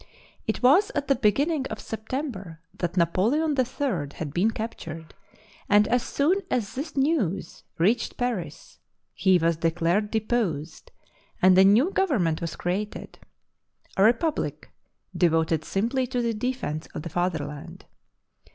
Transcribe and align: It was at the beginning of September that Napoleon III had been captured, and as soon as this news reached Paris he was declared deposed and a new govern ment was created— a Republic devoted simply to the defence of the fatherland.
It 0.47 0.63
was 0.63 0.89
at 0.95 1.09
the 1.09 1.13
beginning 1.15 1.67
of 1.67 1.79
September 1.79 2.59
that 2.79 2.97
Napoleon 2.97 3.55
III 3.55 4.07
had 4.15 4.33
been 4.33 4.49
captured, 4.49 5.13
and 5.69 5.87
as 5.89 6.01
soon 6.01 6.41
as 6.49 6.73
this 6.73 6.97
news 6.97 7.65
reached 7.77 8.17
Paris 8.17 8.79
he 9.13 9.37
was 9.37 9.57
declared 9.57 10.09
deposed 10.09 10.89
and 11.39 11.55
a 11.55 11.63
new 11.63 11.91
govern 11.91 12.23
ment 12.23 12.41
was 12.41 12.55
created— 12.55 13.19
a 13.95 14.01
Republic 14.03 14.71
devoted 15.15 15.63
simply 15.63 16.07
to 16.07 16.19
the 16.19 16.33
defence 16.33 16.87
of 16.95 17.03
the 17.03 17.09
fatherland. 17.09 17.85